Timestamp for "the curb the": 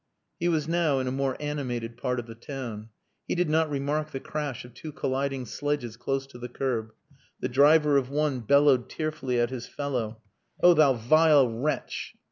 6.39-7.49